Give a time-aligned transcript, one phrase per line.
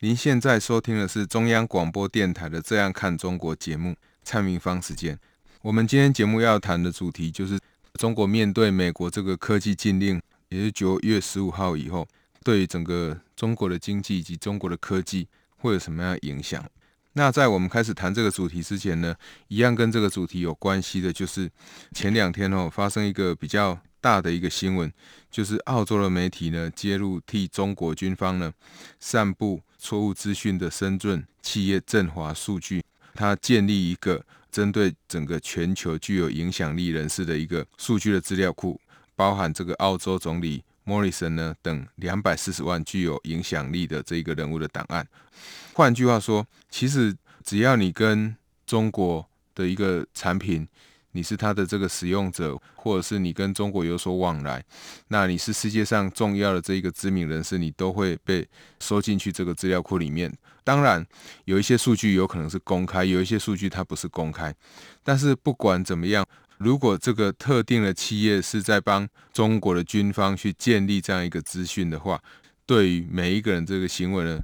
[0.00, 5.18] 您现在收听的是中央广播电台的《这样看中国》节目，蔡明芳时间。
[5.60, 7.58] 我们今天节目要谈的主题就是
[7.94, 12.06] 中国面对美国这个科技禁令，也是九月十五号以后，
[12.44, 15.26] 对于整个中国的经济以及中国的科技
[15.56, 16.64] 会有什么样的影响？
[17.14, 19.16] 那在我们开始谈这个主题之前呢，
[19.48, 21.50] 一样跟这个主题有关系的，就是
[21.92, 23.76] 前两天哦发生一个比较。
[24.00, 24.90] 大的一个新闻，
[25.28, 28.52] 就是澳洲的媒体呢介入替中国军方呢
[29.00, 32.84] 散布错误资讯的深圳企业振华数据，
[33.14, 38.80] 它建立一个针对整个全球具有影响力人士的一个数据的资料库，
[39.16, 45.06] 包含这个澳洲总理莫里森呢等两百四十万具有影响力的这一个人物的档案。
[45.72, 50.68] 换句话说，其实只要你跟中国的一个产品。
[51.12, 54.64] 你是他的这个使用者，或者是你跟中国有所往来，
[55.08, 58.46] 那你是世界上重要的这一个知名人士，你都会被
[58.80, 60.32] 收进去这个资料库里面。
[60.64, 61.04] 当然，
[61.46, 64.54] 有一些数据有可能是公开，有一些数据它不是公开。
[65.02, 66.26] 但是不管怎么样，
[66.58, 72.20] 如果这个特定的企业是在帮中国的军方去建立这样一个资讯的话，
[72.66, 74.38] 对于每一个人这个行为呢，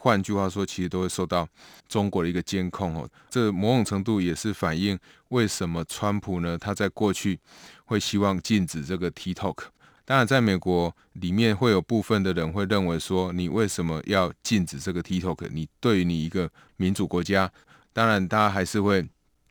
[0.00, 1.46] 换句话说，其实都会受到
[1.88, 3.08] 中国的一个监控哦。
[3.28, 4.96] 这某种程度也是反映
[5.28, 6.56] 为什么川普呢？
[6.56, 7.40] 他在过去
[7.84, 9.56] 会希望禁止这个 TikTok。
[10.04, 15.48] 当然，在美国里面会有部分的人会认为说，你为什么要禁止这个 TikTok？
[15.50, 17.50] 你对于你一个民主国家，
[17.92, 19.06] 当然大家还是会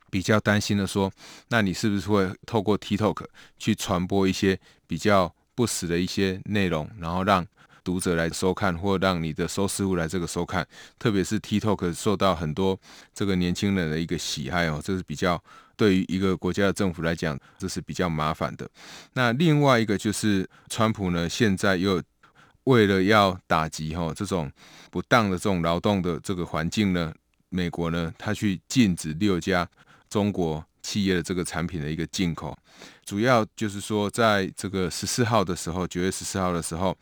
[0.09, 1.11] 比较担心的说，
[1.49, 3.25] 那你是不是会透过 TikTok
[3.59, 4.57] 去传播一些
[4.87, 7.45] 比较不实的一些内容，然后让
[7.87, 10.67] 读者来收看，或让你的收视户来这个收看，
[10.99, 12.77] 特别是 TikTok 受到很多
[13.13, 15.41] 这个年轻人的一个喜爱哦，这是比较
[15.77, 18.69] 对于一个国家的政府来讲，这是比较麻烦的。
[19.13, 22.03] 那另外一个就是，川普呢现在又
[22.65, 24.51] 为了要打击哈这种
[24.91, 27.13] 不当的这种劳动的这个环境呢，
[27.47, 29.65] 美国呢他去禁止六家
[30.09, 32.53] 中国企业的这个产品的一个进口，
[33.05, 36.93] 主要就是说在这个十四号的时候，九月十四号的时候。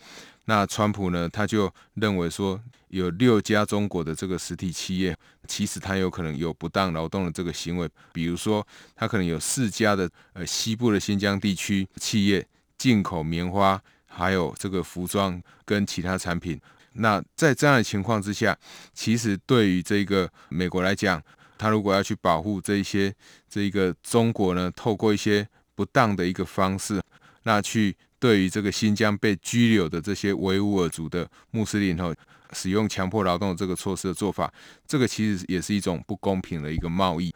[0.47, 5.17] 那川普呢，他就认为说，有六家中国的这个实体企业，
[5.47, 12.47] 其实他有可能有不当劳动的这个行为，比如说，他可能有四家的呃西部的新疆地区企业
[12.77, 16.61] 进口棉花，还有这个服装跟其他产品。
[16.93, 18.55] 那在这样的情况之下，
[18.93, 21.19] 其实对于这个美国来讲，
[21.57, 23.11] 他如果要去保护这一些
[23.49, 27.01] 这一个中国呢，透过一些不当的一个方式，
[27.41, 27.95] 那去。
[28.19, 32.13] 对于这个新疆被拘留的这些维吾尔族的穆斯林，后
[32.53, 34.51] 使用强迫劳动这个措施的做法，
[34.87, 37.33] 这个其实也是一种不公平的一个贸易。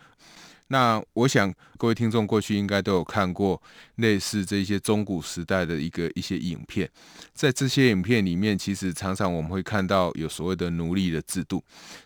[0.72, 3.60] 那我想各位听众过去应该都有看过
[3.96, 6.88] 类似这些中古时代的一个一些影片，
[7.34, 11.64] 在这些影片里面，其实常常我们会看到有所谓的奴隶的制度。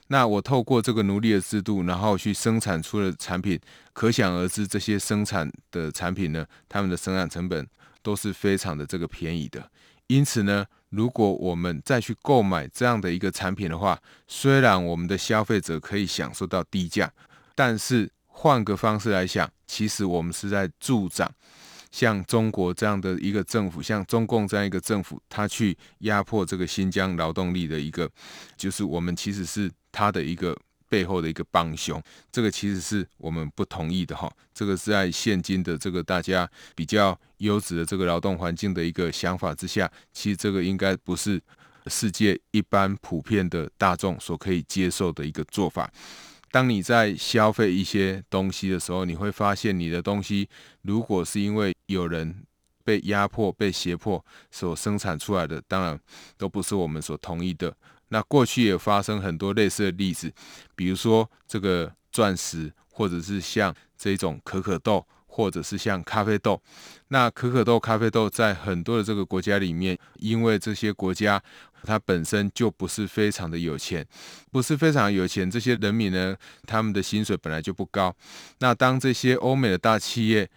[0.07, 3.59] 那我透过这个奴隶的制度，然后去生产出了产品，
[3.91, 7.67] 可想而知，这些生产的产品呢，他们的生产成本。
[8.03, 9.71] 都是非常的这个便宜的，
[10.07, 13.97] 因此呢，如果我们再去购买这样的一个产品的话，
[14.27, 17.11] 虽然我们的消费者可以享受到低价，
[17.55, 21.31] 但是换个方式来想，其实我们是在助长
[21.89, 28.07] 像中国这样的一个政府，像中共这样一个政府，他去压迫这个新疆劳动力的一个，
[28.57, 30.55] 就是我们其实是他的一个。
[30.89, 31.99] 背后的一个帮凶，
[32.31, 34.31] 这个其实是我们不同意的哈。
[34.53, 41.41] 这个是在现今的这个大家比较优质的这个劳动环境的一个想法之下，其实这个应该不是
[41.87, 45.91] 世界一般普遍的大众所可以接受的一个做法。
[46.51, 50.47] 当你在消费一些东西的时候，你会发现你的东西
[50.83, 52.43] 如果是因为有人
[52.83, 55.99] 被压迫、被胁迫所生产出来的，当然
[56.37, 57.75] 都不是我们所同意的。
[58.09, 60.31] 那过去也发生很多类似的例子，
[60.75, 66.61] 比如说这个钻石，或者是像这种可可豆，或者是像咖啡豆。
[67.07, 71.41] 那可可豆、咖啡豆在很多的这个国家里面，因为这些国家
[71.81, 74.05] 它本身就不是非常的有钱，
[74.51, 76.35] 不是非常有钱，这些人民呢，
[76.67, 78.15] 他们的薪水本来就不高。
[78.59, 80.47] 那当这些欧美的大企业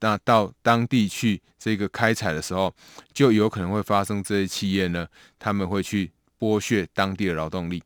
[0.00, 2.74] 那到当地去这个开采的时候，
[3.12, 5.06] 就有可能会发生这些企业呢，
[5.38, 6.10] 他们会去。
[6.36, 7.82] 剥削当地的劳动力，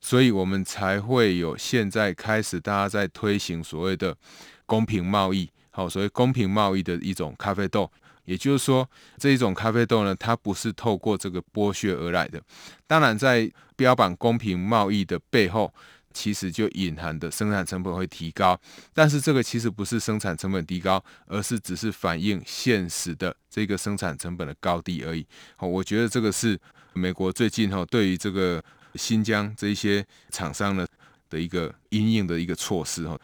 [0.00, 4.16] 所以我们才会有现在开始大家在推行所谓的
[4.64, 7.88] 公平贸易，好，所谓公平贸易的一种咖啡豆。
[8.24, 12.42] 也就是说，这一种咖啡豆呢，它不是透过这个剥削而来的。
[12.84, 15.72] 当然，在标榜公平贸易的背后，
[16.12, 18.60] 其实就隐含的生产成本会提高。
[18.92, 25.24] 但是这个其实不是生产成本提高，而是只是反映现实的这个生产成本的高低而已。
[25.54, 26.58] 好，我觉得这个是
[26.92, 28.60] 美国最近哈对于这个
[28.96, 30.84] 新疆这一些厂商呢
[31.30, 33.16] 的一个因应的一个措施哈。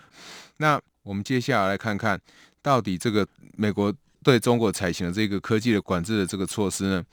[0.58, 2.20] 那我们接下来来看看
[2.60, 3.24] 到底这个
[3.56, 3.94] 美国。
[4.24, 7.04] 对中国采行的这个科技的管制的这个措施呢，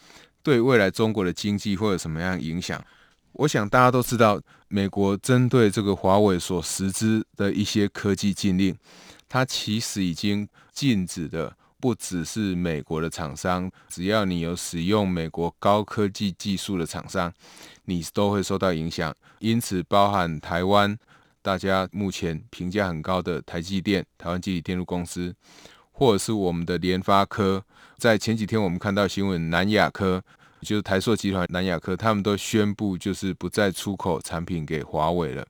[0.42, 2.82] 对未来中国的经济会有什么样影响？
[3.34, 4.40] 我想大家都知道，
[4.70, 8.74] 美国针对这个华为所实施的一些科技禁令，
[9.28, 17.30] 它其实已经禁止的不只是美国的厂商，只要你有使用美国高科技技术的厂商，
[17.84, 19.14] 你都会受到影响。
[19.40, 20.98] 因此，包含台湾，
[21.42, 25.36] 大家目前评价很高的台积电、台湾积体电路公司。
[25.94, 27.64] 或者是我们的联发科，
[27.98, 30.24] 在前几天我们看到新闻，南亚科
[30.62, 35.46] 就是台硕集团南亚科，他们都宣布就是不再出口产品给华为了。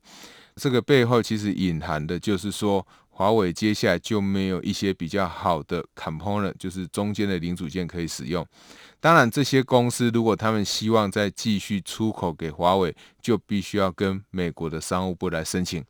[0.56, 8.46] 这个背后其实隐含的就是说，华为接下来就没有一些比较好的 component，就是中间的零组件可以使用。
[9.02, 15.84] 当然，这些公司如果他们希望再继续出口给华为，就必须要跟美国的商务部来申请。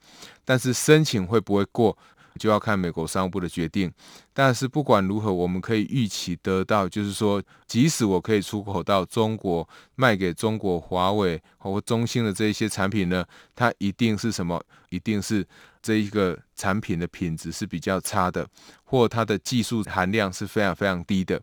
[0.43, 1.95] 但是申请会不会过？
[2.39, 3.91] 就要看美国商务部的决定，
[4.33, 14.63] 但是不管如何，我们可以预期得到，就是说，即使我可以出口到中国，卖给中国华为或中兴的这一些产品呢，它一定是什么？
[14.89, 15.45] 一定是
[15.81, 18.47] 这一个产品的品质是比较差的，
[18.85, 21.39] 或它的技术含量是非常非常低的。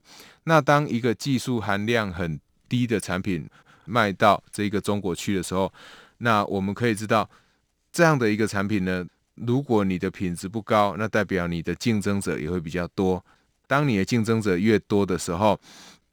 [0.49, 2.41] 那当一个技术含量很
[2.71, 3.47] 低的产品
[3.85, 5.71] 卖到这个中国去的时候，
[6.19, 7.29] 那我们可以知道，
[7.93, 13.23] 这样的一个产品呢，如果你的品质不高，那代表你的竞争者也会比较多。
[13.67, 15.61] 当你的竞争者越多的时候，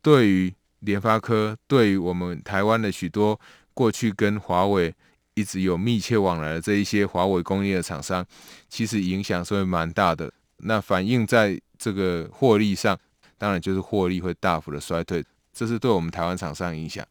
[0.01, 3.39] 对于联发科，对于我们台湾的许多
[3.73, 4.93] 过去跟华为
[5.33, 8.25] 一直有密切往来的这一些华为工业的厂商，
[8.67, 10.29] 其实影响是会蛮大的。
[10.57, 12.99] 那反映在这个获利上，
[13.37, 15.23] 当然就是获利会大幅的衰退，
[15.53, 17.05] 这是对我们台湾厂商影响。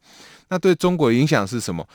[0.49, 1.87] 那对中国影响是什么？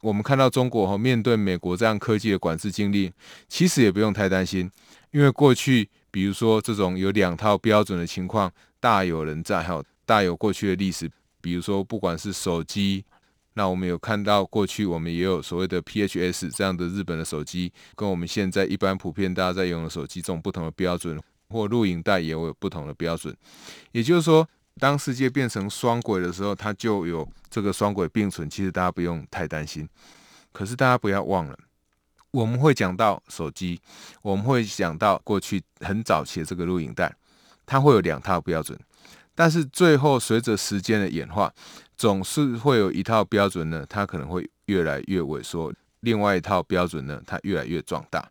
[0.00, 3.12] 我们看到中国哈面对美国这样科技的管制禁令，
[3.48, 4.70] 其实也不用太担心，
[5.10, 11.10] 因为过去比如说这种有两套标准的情况大有人在，还有大有过去的历史。
[11.40, 13.04] 比如说不管是手机，
[13.54, 23.36] 那我们有看到过去我们也有所谓的 PHS 这样的日本的手机，跟我们现在一般普遍大家在用的手机这种不同的标准，或录影带也会有不同的标准。
[23.92, 24.48] 也就是说。
[24.78, 28.46] 当世界变成双轨的时候，它就有这个双轨并存。
[28.50, 29.88] 其实大家不用太担心。
[30.52, 31.58] 可是大家不要忘了，
[32.30, 33.80] 我们会讲到手机，
[34.20, 37.10] 我们会讲到过去很早期的这个录影带，
[37.64, 38.78] 它会有两套标准。
[39.34, 41.50] 但是最后随着时间的演化，
[41.96, 48.30] 总是会有一套标准呢，它可能会越来越萎缩；另外一套标准呢，它越来越壮大。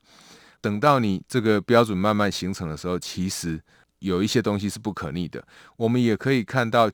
[0.65, 3.61] 等到你这个标准慢慢形成的时候，其实。
[3.99, 5.43] 有一些东西是不可逆的，
[5.77, 6.91] 我们也可以看到，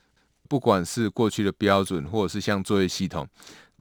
[0.48, 3.28] 不管是过去的标准，或者是像作业系统，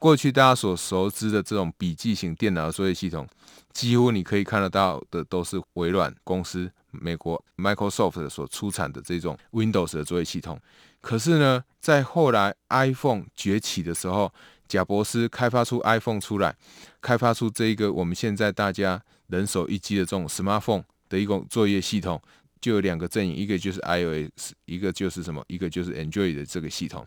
[0.01, 3.29] 过去大家所熟知的这种笔记型电脑的作业系统，
[3.73, 10.59] 几乎你可以看得到的都是微软公司、美国 Microsoft 所出产的这种 Windows 的作业系统。
[11.01, 14.33] 可是呢，在后来 iPhone 崛起的时候，
[14.67, 16.57] 贾伯斯开发出 iPhone 出来，
[17.01, 19.01] 开发出这一个我们现在大家
[19.31, 22.21] 人手一机的这种 Smartphone 的一种作业系统。
[22.61, 27.07] 就有两个阵营，一个就是 iOS，一个就是什么，一个就是 Android 的这个系统。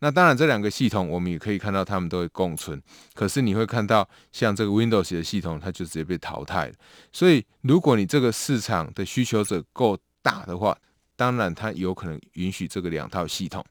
[0.00, 2.82] 那当然，这两个系统我们也可以看到，他们都会共存。
[3.14, 6.74] 可是你会看到，像这个 Windows 的系统，它就直接被淘汰了。
[7.12, 10.76] 所以，如果你这个市场的需求者够大的话，
[11.14, 13.64] 当然它有可能允许这个两套系统。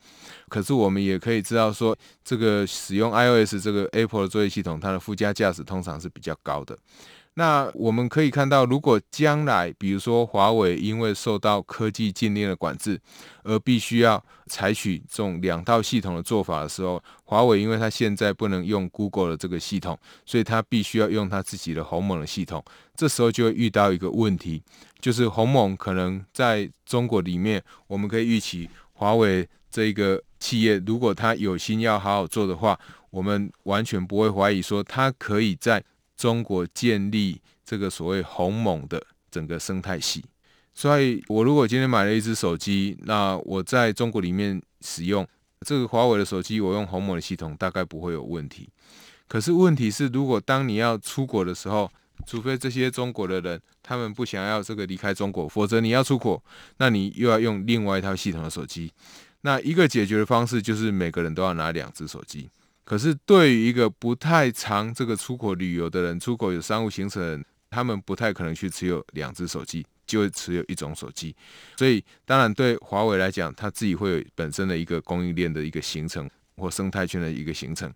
[0.47, 6.77] 可是我们也可以知道说，这个使用 iOS 这个 Apple 的作业系统，它的附加价值通常是比较高的。
[7.39, 12.99] 那我们可以看到，如果将来比如说华为因为受到科技禁令的管制，
[13.43, 22.65] 而必须要采取这种两套系统的做法的时候，华为因为它现在不能用 Google 的这个系统，所以它必须要用它自己的鸿蒙的系统。
[22.95, 24.63] 这时候就会遇到一个问题，
[24.99, 32.79] 就是鸿蒙可能在中国里面，我们可以预期华为这一个企业，如果它有心要好好做的话，
[33.11, 35.83] 我们完全不会怀疑说它可以在。
[36.17, 40.23] 中国建立这个所谓鸿蒙的整个生态系，
[40.73, 45.25] 所以我如果今天买了一只手机，那我在中国里面使用
[45.61, 48.67] 这个华为的手机，我用鸿蒙的系统大概不会有问题。
[49.27, 51.91] 可是问题是，如果当你要出国的时候，
[52.25, 56.41] 除非这些中国的人他们不想要这个离开中国，否则你要出国，
[56.77, 58.91] 那你又要用另外一套系统的手机。
[59.41, 62.49] 那一个解决的方式就是每个人都要拿两只手机。
[62.87, 71.35] 可是对于一个不太常这个出国旅游的人，出国有商务行程的人，他们不太可能去持有两只手机，就会持有一种手机。
[71.75, 77.93] 所以当然对华为来讲，它自己会有本身的一个供应链的一个形成或生态圈的一个形成。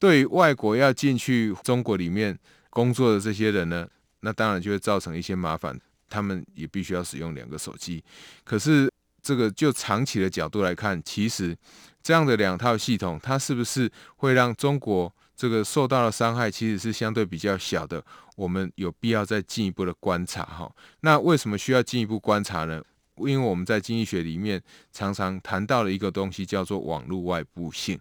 [0.00, 2.36] 对于外国要进去中国里面
[2.70, 3.86] 工作的这些人呢，
[4.18, 8.02] 那当然就会造成一些麻烦，他们也必须要使用两个手机。
[8.42, 8.90] 可是
[9.24, 11.56] 这个就长期的角度来看，其实
[12.02, 18.04] 这样的两套系统，它是不是会让中国这个受到的伤害其实是相对比较小的？
[18.36, 20.70] 我们有必要再进一步的观察哈。
[21.00, 22.82] 那为什么需要进一步观察呢？
[23.16, 24.60] 因为我们在经济学里面
[24.92, 27.98] 常常谈到了一个东西，叫做网络外部性。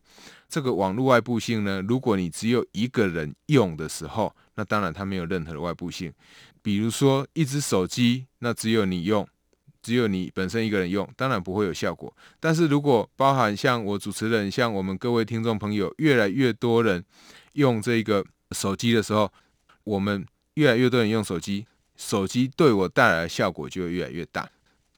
[0.50, 6.12] 这个网络外部性呢，如果你只有一个人用的时候，那当然它没有任何的外部性。
[6.64, 9.28] 比如说一只手机，那只有你用，
[9.84, 12.12] 只有你本身一个人用，当然不会有效果。
[12.40, 17.06] 但是如果包含像我主持人，像我们各位听众朋友，越来越多人
[17.52, 19.32] 用这个手机的时候，
[19.84, 20.26] 我们
[20.56, 24.50] 越来越多人用手机，手机对我带来的效果就会越来越大。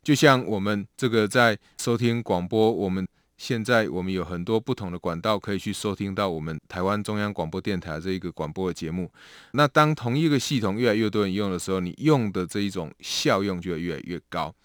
[0.01, 3.06] 就像我们这个在收听广播，我们。
[3.38, 9.12] 现在我们有很多不同的管道可以去收听到我们台湾中央广播电台这一个广播的节目。
[9.51, 14.56] 那当同一个系统越来越多人用的时候，你用的这一种效用就会越来越高。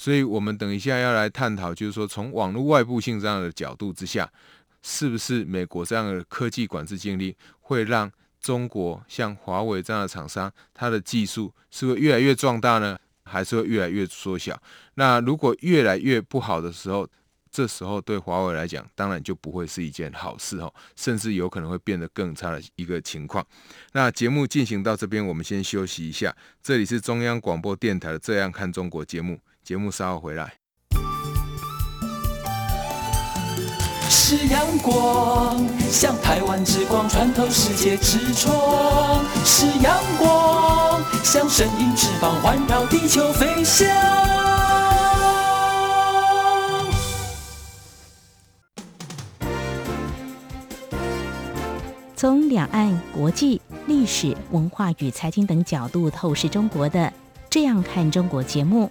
[0.00, 4.30] 所以，我们等一下要来探讨，就是说从网络外部性这样的角度之下，
[4.80, 8.08] 是不是美国这样的科技管制禁令会让
[8.40, 14.56] 中国像华为这样的厂商，它的技术是会越来越壮大呢，还是会越来越缩小？
[14.94, 17.04] 那如果越来越不好的时候，
[17.50, 23.44] 这时候对华为来讲，当然就不会是一件好事哦，甚至有可能会变得更差的一个情况。
[23.94, 26.32] 那节目进行到这边，我们先休息一下。
[26.62, 30.50] 这里是中央广播电台的《这样看中国》节目，节目稍后回来。
[34.08, 43.86] 是阳光，像台湾之光穿透世界之窗；是阳光，像神鹰翅膀环绕地球飞翔。
[52.16, 57.00] 从两岸、国际、历史文化与财经等角度透视中国的
[57.50, 58.90] 《这样看中国》节目，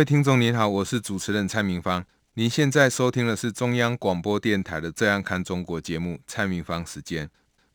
[0.00, 2.02] 位听众您好，我是主持人蔡明芳。
[2.32, 7.28] 您现在收听的是中央广播电台的《这样看中国》节目，蔡明芳时间。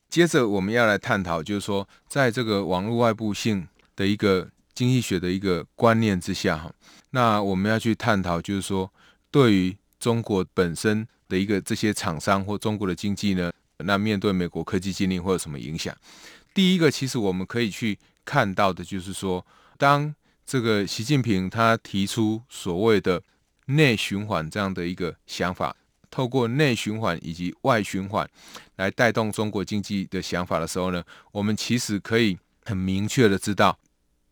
[0.09, 6.73] 接着我们要来探讨，就是说，在这个网络外部性的一个经济学的一个观念之下，哈，
[7.11, 8.91] 那我们要去探讨，就是说，
[9.29, 15.95] 对于中国本身的一个这些厂商或中国的经济呢，那面对美国科技禁令会有什么影响？
[16.55, 19.45] 第一个，其实我们可以去看到的，就是说，
[19.77, 23.21] 当这个习近平他提出所谓的
[23.65, 25.75] 内循环这样的一个想法，
[26.11, 28.29] 透过内循环以及外循环
[28.75, 33.79] 来带动中国经济的想法的时候呢，我们其实可以很明确的知道，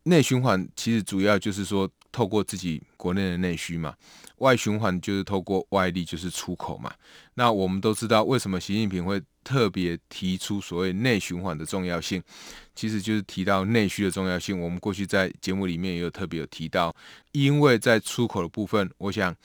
[0.04, 3.94] 内循环其实主要就是说透过自己国内的内需嘛，
[4.38, 6.94] 外循环就是透过外力，就是出口嘛。
[7.34, 12.24] 那我们都知道为什么习近平会特别提出所谓内循环的重要性。
[12.76, 14.60] 其实就是提到内需的重要性。
[14.60, 16.96] 我们过去在节目里面也有特别有提到，
[17.34, 19.36] 因为在出口的部分，我想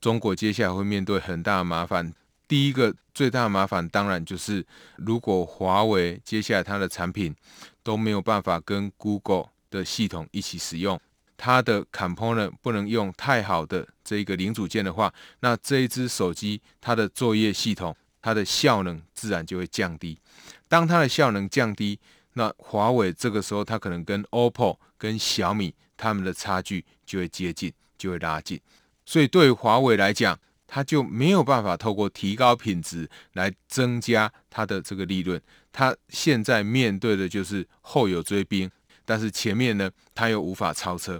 [0.00, 2.12] 中国接下来会面对很大的麻烦。
[2.46, 4.64] 第一个最大的麻烦，当然就是
[4.96, 7.34] 如果华为接下来它的产品
[7.82, 10.98] 都没有办法跟 Google 的系统一起使用，
[11.38, 20.18] 它的 component 不能用太好的这个零组件的话，那这一支手机它的作业系统它的效能自然就会降低。
[20.66, 21.98] 当它的效能降低，
[22.34, 28.60] 那华为这个时候它可能跟 OPPO、跟小米他们的差距就会接近，就会拉近。
[29.06, 35.40] 所以对于华为来讲，它就没有办法透过提高品质来增加它的这个利润，
[35.72, 38.70] 它现在面对的就是后有追兵，
[39.08, 41.18] 但是前面呢，它又无法超车，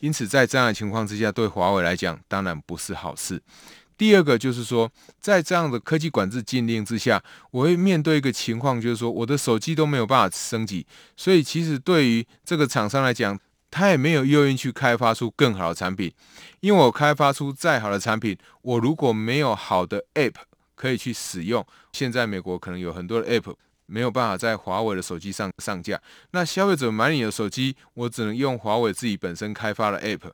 [0.00, 3.40] 因此在这样的情况之下，对华为来讲当然不是好事。
[3.96, 4.90] 第二个就是说，
[5.20, 10.84] 在这样的科技管制禁令之下，我会面对一个情况，就是说我的手机都没有办法升级，
[11.16, 13.38] 所以其实对于这个厂商来讲，
[13.70, 16.12] 他也没有诱因去开发出更好的产品，
[16.58, 20.34] 因为我开发出再好的产品，我如果没有好的 App
[20.74, 23.54] 可以去使用，现在美国可能有很多的 App
[23.90, 26.00] 没有办法在华为的手机上上架，
[26.32, 30.30] 那消费者买你的手机，我只能用华为自己本身开发的 App，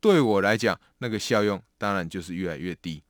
[0.00, 3.00] 对我来讲，那个效用当然就是越来越低。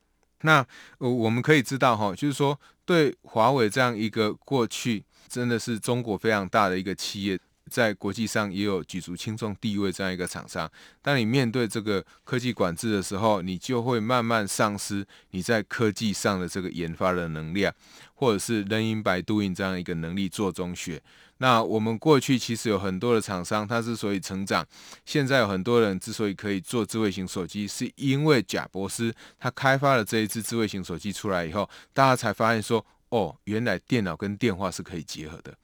[0.42, 0.64] 那
[0.98, 7.40] 呃，我们可以知道哈，就是说对华为这样一个过去真的是中国非常大的一个企业。
[7.68, 10.70] 在国际上也有举足轻重地位这样一个厂商，
[11.02, 17.72] 当你面对这个科技管制的时候，你就会慢慢丧失你在科技上的这个研发的能量，
[18.14, 21.02] 或者是 learning by doing 这样一个能力做中学。
[21.38, 24.66] 那我们过去其实有很多的厂商，它之所以成长，
[25.04, 35.54] 现在有很多人之所以可以做智慧型手机，是因为贾博士他开发了这一支智慧型手机出来以后，大家才发现说，哦，原来电脑跟电话是可以结合的。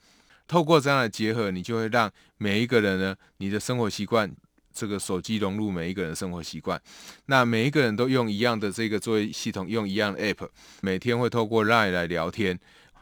[0.47, 4.31] 透过这样的结合，你就会让每一个人呢，你的生活习惯，
[4.73, 6.81] 这个手机融入每一个人的生活习惯。
[7.27, 10.49] 那每一个人都用一样的这个作业系统，用一样的 App，
[10.81, 12.59] 每天会透过 Line 来聊天。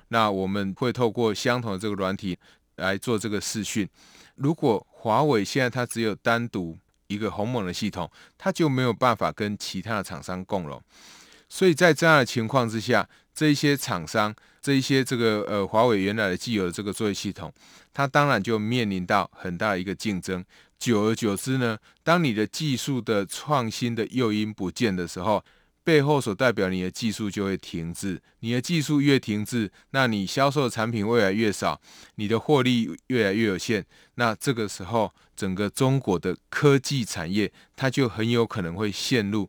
[0.08, 2.36] 那我们会透过相同的这个软体
[2.76, 3.88] 来做这个视讯。
[4.34, 10.82] 如果华为现在它只有单独一个鸿蒙的系统，它就没有办法跟其他的厂商共融。
[11.48, 17.52] 所以在这样的情况之下，这一些厂商，这一些这个呃华为原来的既有的这个作业系统，
[17.92, 20.44] 它当然就面临到很大的一个竞争。
[20.78, 25.44] 久而久之呢，当你的技术的创新的诱因不见的时候，
[25.82, 28.20] 背后所代表你的技术就会停滞。
[28.40, 31.80] 你的技术越停滞，那你销售的产品越来越少，
[32.16, 33.84] 你的获利越来越有限。
[34.14, 39.48] 那这个时候，整个中国的科技产业，它就很有可能会陷入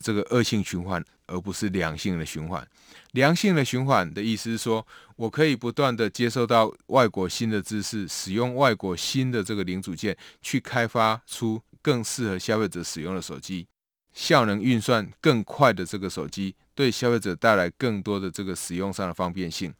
[0.00, 1.04] 这个恶性循环。
[1.28, 2.66] 而不是良性的循环。
[3.12, 13.66] 良性的循环的意思是说，我可以不断的接受到外国新的知识，使用外国新的这个零组件，去开发出更适合消费者使用的手机，
[14.14, 19.74] 效能运算更快的这个手机，对消费者带来更多的这个使用上的方便性。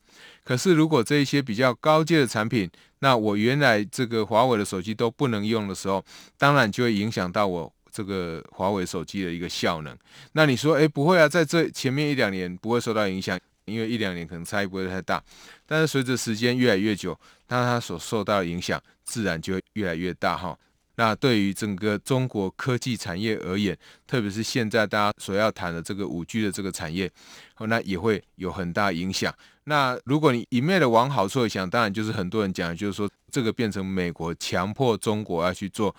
[0.45, 6.05] 可是，如果这一些比较高阶的产品，那我原来这个华为的手机都不能用的时候，
[6.37, 7.73] 当然就会影响到我。
[7.93, 9.95] 这个华为手机的一个效能，
[10.33, 15.23] 那你说，诶，不会啊，在这前面一两年不会受到影响，因为一两年可能差异不会太大。
[15.67, 20.59] 但是随着时间越来越久，那它所受到的影响自然就越来越大哈。
[20.97, 23.77] 那对于整个中国科技产业而言，
[24.07, 27.11] 特别是现在大家所要谈的这个五 G 的这个产业，
[27.59, 29.35] 那也会有很大影响。
[29.65, 35.95] 那如果你一昧的往好处想，当然就是很多人讲，就是说这个变成美国强迫中国要去做。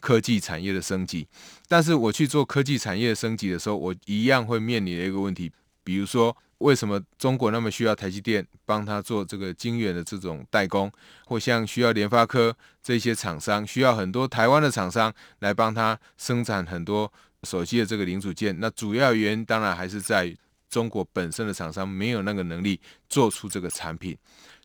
[0.00, 1.26] 科技产业的升级，
[1.66, 5.50] 但是我去做科技产业升级的时候，我一样会面临的一个问题，
[5.82, 10.88] 比如说为什么中国那么需要台积电帮他做这个晶圆的这种代工，
[11.26, 24.16] 或像需要联发科这些厂商，需要很多台湾的厂商来帮他生产很多手机的这个零组件，那主要原因当然还是在于中国本身的厂商没有那个能力做出这个产品，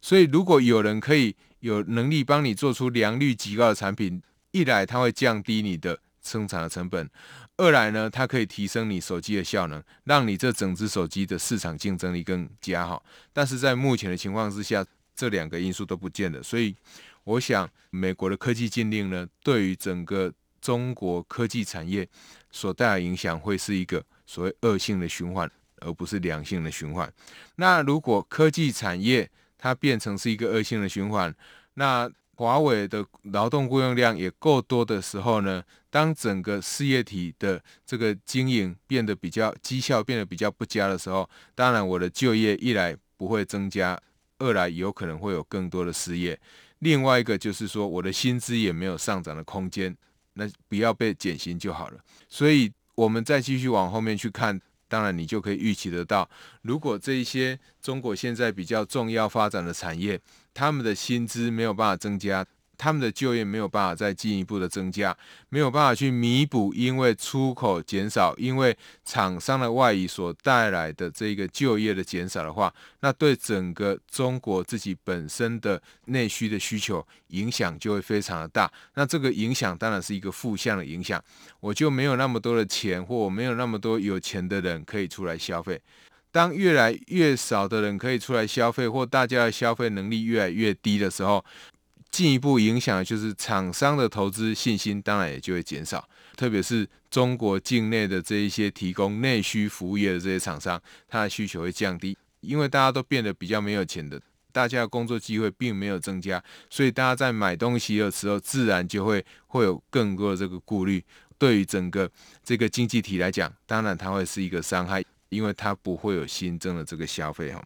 [0.01, 7.09] 所以如果有人可以有能力帮你做出良率极高的产品，一来它会降低你的生产的成本，
[7.57, 13.03] 二来呢，它可以提升你手机的效能，让你这整只手机的市场竞争力更加好。
[13.31, 14.85] 但是在目前的情况之下，
[15.15, 16.75] 这两个因素都不见了，所以
[17.23, 22.07] 我想美国的科技禁令呢，对于整个中国科技产业
[22.51, 25.49] 所带来影响会是一个所谓恶性的循环，
[25.85, 27.11] 而不是良性的循环。
[27.57, 31.33] 那如果科技产业它变成是一个恶性的循环，
[31.75, 43.97] 那华为的劳动雇佣量也够多的时候呢，当整个事业体的这个经营变得比较绩效变得比较不佳的时候，当然我的就业一来不会增加，
[44.39, 46.37] 二来有可能会有更多的失业。
[46.79, 49.95] 另外一个就是说，我的薪资也没有上涨的空间，
[50.33, 52.03] 那不要被减薪就好了。
[52.27, 54.59] 所以，我们再继续往后面去看，
[54.93, 56.29] 当然你就可以预期得到，
[56.61, 60.21] 如果这一些中国现在比较重要发展的产业，
[60.53, 62.45] 他们的薪资没有办法增加。
[62.83, 65.15] 他们的就业没有办法再进一步的增加，
[65.47, 78.69] 没有办法去弥补，因为出口减少，因为厂商的外移所带来的这个就业的减少的话，那对整个中国自己本身的内需的需求影响就会非常的大。
[78.95, 81.23] 那这个影响当然是一个负向的影响，
[81.61, 85.79] 我就没有那么多的钱，或我没有那么多有钱的人可以出来消费。
[86.33, 91.45] 当越来越少的人可以出来消费，或大家的消费能力越来越低的时候，
[92.13, 96.07] 进一步影响就是厂商的投资信心，当然也就会减少。
[96.37, 104.21] 特别是中国境内的这一些提供内需服务业的这些厂商，它的需求会降低，因为大家都变得比较没有钱的，
[104.51, 111.03] 大家的工作机会并没有增加，所以大家在买东西的时候，自然就会会有更多的这个顾虑。
[111.39, 112.07] 对于整个
[112.43, 117.59] 这个经济体来讲，当然它会是一个伤害，因为它不会有新增的这个消费哈。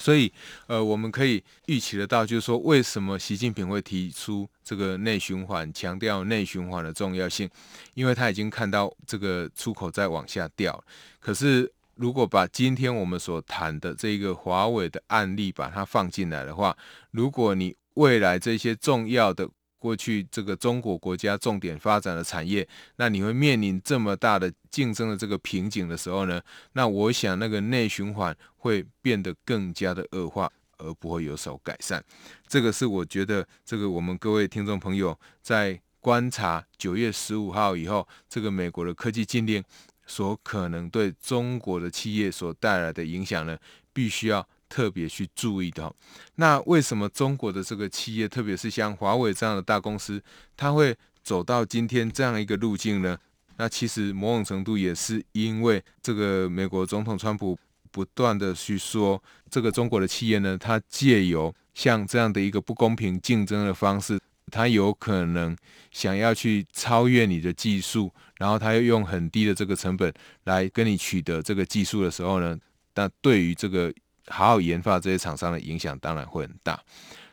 [0.00, 0.32] 所以，
[0.66, 7.48] 呃，我们可以预期得到，就是说，为什么习近平会提出这个内循环，强调内循环的重要性？
[7.92, 10.82] 因为他已经看到这个出口在往下掉。
[11.20, 16.74] 可是，如果把今天我们所谈的这个华为的案例把它放进来的话，
[17.10, 19.46] 如果你未来这些重要的
[19.80, 26.40] 过去这个中国国家重点发展的产业，那你会面临这么大的竞争的这个瓶颈的时候呢？
[26.74, 32.04] 那我想那个内循环会变得更加的恶化，而不会有所改善。
[32.46, 39.64] 这个是我觉得这个我们各位听众朋友在观察九月十五号以后，这个美国的科技禁令
[40.06, 43.58] 所可能对中国的企业所带来的影响呢，
[43.94, 44.46] 必须要。
[44.70, 45.92] 特别去注意的，
[46.36, 50.22] 那为什么中国的这个企业，特别是像华为这样的大公司，
[50.56, 53.18] 它会走到今天这样一个路径呢？
[53.56, 57.58] 那其实某种程度也是因为这个美国总统川普
[57.90, 64.20] 不断的去说，这个中国的企业呢，它借由像这样的一个不公平竞争的方式，
[64.52, 65.54] 它有可能
[65.90, 72.56] 想要去超越你的技术，然后它又用很低的这个成本来跟你取得这个技术的时候呢，
[72.94, 73.92] 那对于这个。
[74.30, 76.80] 好好研发这些厂商的影响当然会很大。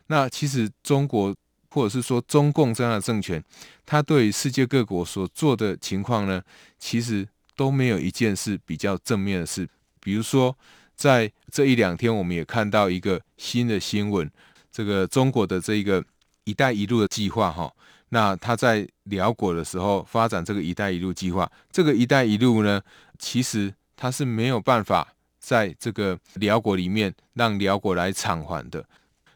[0.08, 1.34] 那其实中国
[1.70, 3.44] 或者是说中共这样的政权，
[3.86, 6.42] 它对于世界各国所做的情况呢，
[6.80, 9.68] 其实都没有一件事比较正面的事。
[10.00, 10.58] 比如说，
[10.96, 14.30] 在这一两天，我们也看到一个新的新闻，
[14.72, 16.04] 这个中国的这一个
[16.46, 17.72] “一带一路”的计划，哈，
[18.10, 22.82] 那他在辽国的时候发展这个“一带一路”计划，这个“一带一路”呢，
[23.20, 25.14] 其实它是没有办法。
[25.48, 28.84] 在这个辽国里面，让辽国来偿还的，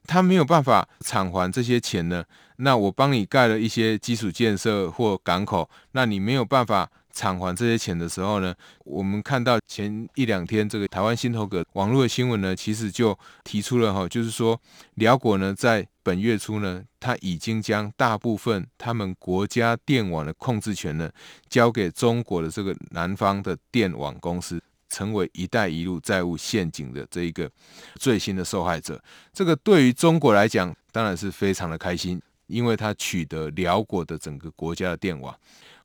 [0.05, 2.21] 他没有办法偿还这些钱呢。
[2.57, 8.53] 那我帮你盖了一些基础建设或港口，那你没有办法偿还这些钱的时候呢？
[8.83, 14.59] 我们看到前一两天这个台湾新头壳网络的新闻呢，其实就提出了哈，就是说
[14.95, 21.09] 辽国呢在本月初呢，他已经将大部分他们国家电网的控制权呢，
[21.47, 24.61] 交给中国的这个南方的电网公司。
[24.91, 27.49] 成为“一带一路”债务陷阱的这一个
[27.95, 29.01] 最新的受害者，
[29.33, 35.33] 这个对于中国来讲当然是非常的开心，因为他取得辽国的整个国家的电网。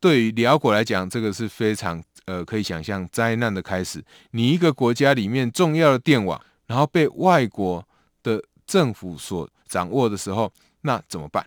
[0.01, 4.05] 对于辽国来讲，这个是非常呃可以想象灾难的开始。
[4.33, 7.87] 你一个国家里面重要的电网，然后被外国
[8.25, 11.47] 的政府所掌握的时候，那怎么办？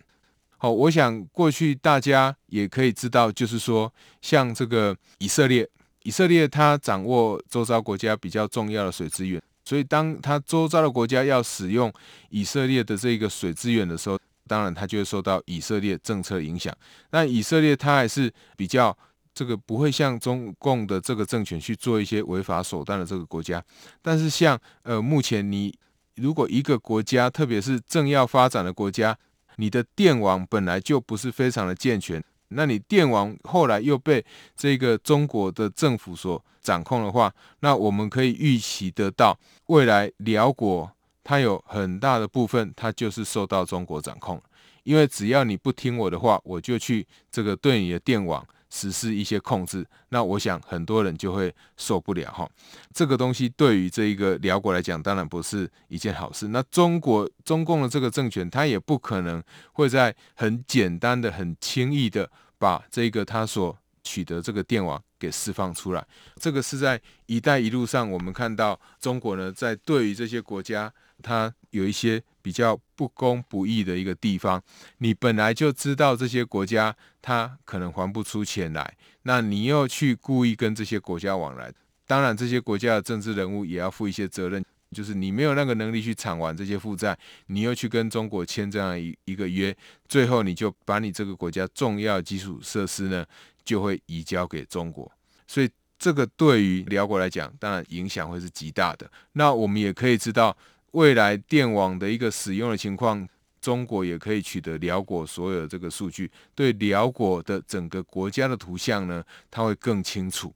[0.56, 3.92] 好，我想过去大家也可以知道，就是说
[4.22, 5.68] 像这个以色列。
[6.02, 11.92] 以色列它掌握周遭国家比较重要的水资源，所以当它周遭的国家要使用
[12.30, 16.74] 以色列的这个水资源的时候，当然它就会受到以色列政策影响。
[17.10, 18.96] 那以色列它还是比较
[19.34, 23.62] 这个不会像中共的这个政权去做一些违法手段的这个国家。
[24.02, 25.72] 但是像呃目前你
[26.16, 29.16] 如果一个国家，特别是正要发展的国家，
[29.56, 32.22] 你的电网本来就不是非常的健全。
[32.50, 34.24] 那你电网后来又被
[34.56, 40.90] 这个中国的政府所掌控的话，那我们可以预期得到，未来辽国
[41.24, 44.42] 它有很大的部分，它就是受到中国掌控，
[44.82, 48.46] 因为只要你不听我的话，我就去这个对你的电网。
[48.70, 52.48] 实施一些控制，那我想很多人就会受不了哈。
[52.94, 56.48] 这个东西对于这一个辽国来讲，当然不是一件好事。
[56.48, 66.06] 那中国中共的这个政权，他也不可能会在很简单的、很轻易的把这个他所取得这个电网给释放出来。
[66.36, 72.22] 这个是在“一带一路”上，我们看到中国呢，在对于这些国家，它有一些。
[72.42, 74.62] 比较不公不义的一个地方，
[74.96, 81.70] 你本来就知道这些国家它可能还不出钱来，那你又去故意跟这些国家往来，
[82.06, 87.14] 当然，这些国家的政治人物也要负一些责任，就是你没有那个能力去偿还这些负债，
[87.48, 89.76] 你又去跟中国签这样一一个约，
[90.08, 93.24] 最后你就把你这个国家重要基础设施呢，
[93.66, 95.12] 就会移交给中国。
[95.46, 99.10] 所以，这个对于辽国来讲，当然影响会是极大的。
[99.32, 100.56] 那我们也可以知道，
[100.92, 103.28] 未来电网的一个使用的情况。
[103.60, 110.50] 中国也可以取得辽国所有的这个数据，对辽国的整个国家的图像呢，它会更清楚。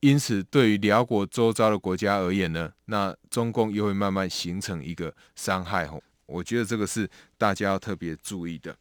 [0.00, 5.86] 因此，对于辽国周遭的国家而言呢，那中共又会慢慢形成一个伤害。
[5.86, 8.76] 吼，我觉得这个是大家要特别注意的。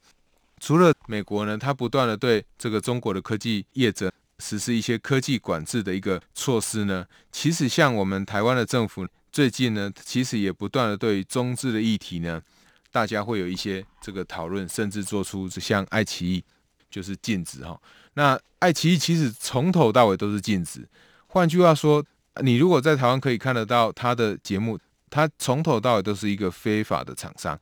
[0.59, 12.41] 除了美国呢，它不断的对这个中国的科技业者实施一些科技管制的一个措施呢，其实像我们台湾的政府最近呢，其实也不断的对于中资的议题呢。
[12.91, 16.43] 大家会有一些这个讨论，甚至做出像爱奇艺
[16.89, 17.79] 就是禁止哈。
[18.15, 20.85] 那爱奇艺其实从头到尾都是禁止。
[21.27, 22.05] 换句话说，
[22.41, 24.77] 你如果在台湾可以看得到他的节目，
[25.09, 27.57] 他从头到尾都是一个非法的厂商。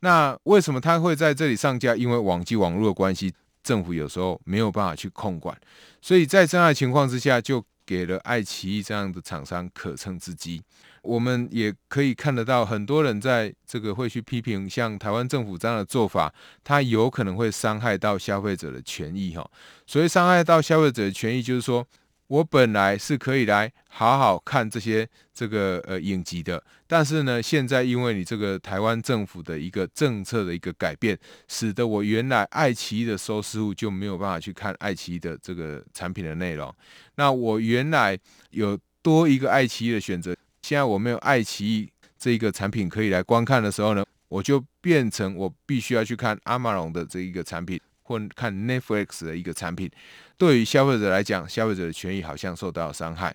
[0.00, 1.96] 那为什么他会在这里上架？
[1.96, 3.32] 因为网际网络的关系，
[3.62, 5.58] 政府有时候没有办法去控管，
[6.02, 10.62] 所以在这样的情况之下，就给了爱奇艺这样的厂商可乘之机。
[11.02, 16.32] 我们也可以看得到，很多人在这个会去批评，像台湾政府这样的做法，
[16.62, 19.34] 它有可能会伤害到消费者的权益。
[19.34, 19.50] 哈，
[19.86, 21.86] 所以伤害到消费者的权益，就是说
[22.26, 36.72] 我本来是可以来好好看这些这个呃影集的，但是呢，现在因为你这个台湾政府的一个政策的一个改变，使得我原来爱奇艺的收视户就没有办法去看爱奇艺的这个产品的内容。
[37.16, 38.18] 那我原来
[38.50, 40.36] 有多一个爱奇艺的选择。
[40.70, 49.90] 现在我没有爱奇艺这一个产品可以来观看的时候呢，我就变成我必须要去看阿玛龙的这一个产品，或看 Netflix 的一个产品。
[50.38, 53.34] 对于消费者来讲，消费者的权益好像受到了伤害。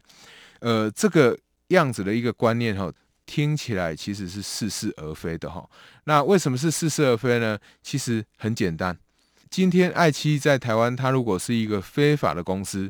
[0.62, 2.90] 呃，这个样子的一个观念哈，
[3.26, 5.70] 听起来其实是似是而非的哈。
[6.06, 7.60] 那为什么是似是而非呢？
[7.82, 8.98] 其实很简单，
[9.50, 12.90] 今天爱奇艺在台湾，它如果是一个非法的公司，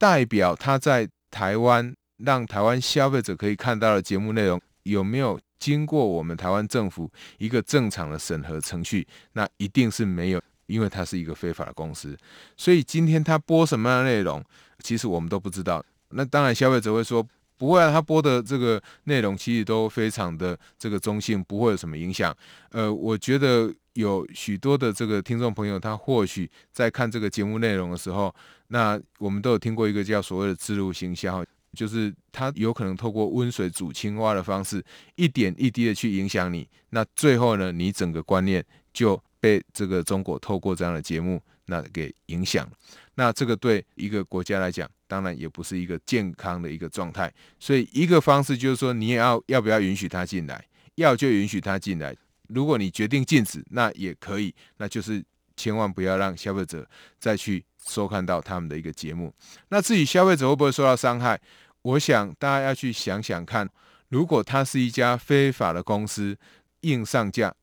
[0.00, 1.94] 代表它在台湾。
[2.24, 9.06] 让台湾消费者可以看到的节目内容有没有经过我们台湾政府一个正常的审核程序？
[9.32, 12.16] 那一定是没有，因为它是一个非法的公司。
[12.56, 14.44] 所以今天他播什么样的内容，
[14.80, 15.84] 其实我们都不知道。
[16.10, 22.36] 那当然，消费者会说不会啊，他播的这个内容其实都非常的这个中性，不会有什么影响。
[22.70, 28.34] 呃，我觉得有许多的这个听众朋友，他或许在看这个节目内容的时候，
[28.68, 31.44] 那我们都有听过一个叫所谓的置入行销。
[31.74, 34.82] 就是它有可能透过温水煮青蛙的方式，
[35.16, 36.68] 一点一滴的去影响你。
[36.90, 42.68] 那最后呢，你整个观念就被这个中国透过这样的节目那给影响。
[43.16, 47.32] 那这个对一个国家来讲，当然也不是一个健康的一个状态。
[47.58, 50.64] 所以一个方式就是说，你也要要不要允许他进来？
[50.96, 52.16] 要就允许他进来。
[52.48, 54.54] 如果你决定禁止，那也可以。
[54.78, 55.24] 那就是
[55.56, 59.32] 千万不要让消费者再去收看到他们的一个节目。
[59.68, 61.40] 那至于消费者会不会受到伤害？
[61.84, 63.68] 我想大家要去想想看，
[64.08, 66.34] 如果它是一家非法的公司
[66.80, 67.54] 硬上架，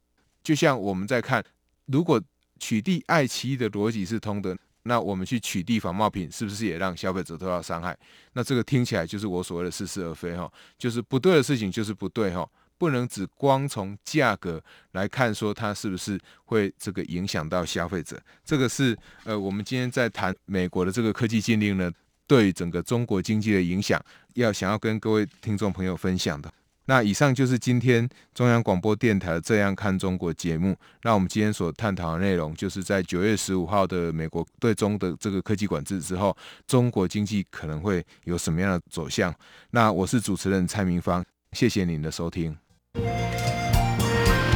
[0.43, 1.43] 就像我们在看，
[1.87, 2.21] 如果
[2.59, 7.97] 取缔爱奇艺的逻辑是通的，那我们去取缔仿冒品，是不是也让消费者受到伤害？
[8.33, 18.21] 那这个听起来就是我所谓的似是而非哈，就是不对的事情就是不对哈，不能只光从价格来看说它是不是会这个影响到消费者。
[18.45, 21.91] 这个是呃，我们今天在谈美国的这个科技禁令呢。
[22.31, 24.01] 对整个中国经济的影响，
[24.35, 26.49] 要想要跟各位听众朋友分享的。
[26.85, 30.73] 那以上就是今天中央广播电台《这样看中国》节目。
[31.03, 36.33] 那我们今天所探讨的内容，就是在九月十五号的美国对中的这个科技管制之后，
[36.65, 39.35] 中国经济可能会有什么样的走向。
[39.71, 42.57] 那我是主持人蔡明芳，谢谢您的收听。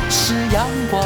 [0.09, 1.05] 是阳光，